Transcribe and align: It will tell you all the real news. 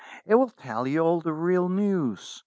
It 0.25 0.33
will 0.33 0.49
tell 0.49 0.87
you 0.87 1.01
all 1.01 1.21
the 1.21 1.31
real 1.31 1.69
news. 1.69 2.39